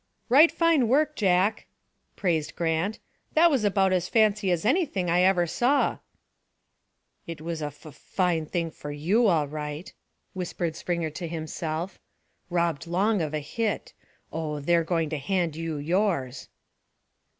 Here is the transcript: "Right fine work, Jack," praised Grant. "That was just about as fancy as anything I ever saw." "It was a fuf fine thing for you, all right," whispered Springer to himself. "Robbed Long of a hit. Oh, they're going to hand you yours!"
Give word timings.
"Right 0.29 0.51
fine 0.51 0.87
work, 0.87 1.15
Jack," 1.15 1.67
praised 2.15 2.55
Grant. 2.55 2.97
"That 3.35 3.51
was 3.51 3.61
just 3.61 3.67
about 3.69 3.93
as 3.93 4.09
fancy 4.09 4.49
as 4.49 4.65
anything 4.65 5.11
I 5.11 5.21
ever 5.21 5.45
saw." 5.45 5.99
"It 7.27 7.39
was 7.39 7.61
a 7.61 7.69
fuf 7.69 7.93
fine 7.97 8.47
thing 8.47 8.71
for 8.71 8.91
you, 8.91 9.27
all 9.27 9.47
right," 9.47 9.93
whispered 10.33 10.75
Springer 10.75 11.11
to 11.11 11.27
himself. 11.27 11.99
"Robbed 12.49 12.87
Long 12.87 13.21
of 13.21 13.35
a 13.35 13.41
hit. 13.41 13.93
Oh, 14.33 14.59
they're 14.59 14.83
going 14.83 15.11
to 15.11 15.19
hand 15.19 15.55
you 15.55 15.77
yours!" 15.77 16.49